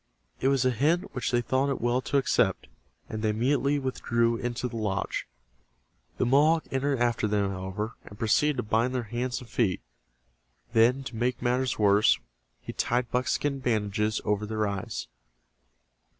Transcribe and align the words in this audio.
It 0.39 0.47
was 0.47 0.65
a 0.65 0.71
hint 0.71 1.13
which 1.13 1.29
they 1.29 1.41
thought 1.41 1.69
it 1.69 1.79
well 1.79 2.01
to 2.01 2.17
accept, 2.17 2.65
and 3.07 3.21
they 3.21 3.29
immediately 3.29 3.77
withdrew 3.77 4.35
into 4.35 4.67
the 4.67 4.75
lodge. 4.75 5.27
The 6.17 6.25
Mohawk 6.25 6.63
entered 6.71 6.99
after 6.99 7.27
them, 7.27 7.51
however, 7.51 7.93
and 8.05 8.17
proceeded 8.17 8.57
to 8.57 8.63
bind 8.63 8.95
their 8.95 9.03
hands 9.03 9.41
and 9.41 9.47
feet. 9.47 9.79
Then, 10.73 11.03
to 11.03 11.15
make 11.15 11.39
matters 11.39 11.77
worse, 11.77 12.17
he 12.63 12.73
tied 12.73 13.11
buckskin 13.11 13.59
bandages 13.59 14.19
over 14.25 14.47
their 14.47 14.65
eyes. 14.65 15.05